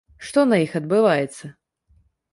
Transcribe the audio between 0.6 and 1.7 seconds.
іх адбываецца?